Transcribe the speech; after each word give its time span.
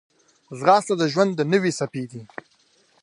ځغاسته 0.57 0.93
د 0.97 1.03
ژوند 1.13 1.31
د 1.35 1.41
نوې 1.51 1.71
څپې 1.77 2.03